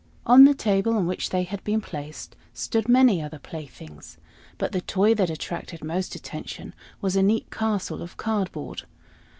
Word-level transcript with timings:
On 0.25 0.45
the 0.45 0.55
table 0.55 0.95
on 0.95 1.05
which 1.05 1.29
they 1.29 1.43
had 1.43 1.63
been 1.63 1.79
placed 1.79 2.35
stood 2.55 2.89
many 2.89 3.21
other 3.21 3.37
playthings, 3.37 4.17
but 4.57 4.71
the 4.71 4.81
toy 4.81 5.13
that 5.13 5.29
attracted 5.29 5.83
most 5.83 6.15
attention 6.15 6.73
was 7.01 7.15
a 7.15 7.21
neat 7.21 7.51
castle 7.51 8.01
of 8.01 8.17
cardboard. 8.17 8.81